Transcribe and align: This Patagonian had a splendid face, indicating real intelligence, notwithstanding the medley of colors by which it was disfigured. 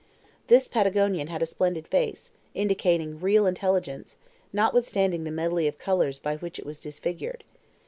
This 0.47 0.67
Patagonian 0.67 1.27
had 1.27 1.43
a 1.43 1.45
splendid 1.45 1.87
face, 1.87 2.31
indicating 2.55 3.19
real 3.19 3.45
intelligence, 3.45 4.17
notwithstanding 4.51 5.25
the 5.25 5.29
medley 5.31 5.67
of 5.67 5.77
colors 5.77 6.17
by 6.17 6.37
which 6.37 6.57
it 6.57 6.65
was 6.65 6.79
disfigured. 6.79 7.43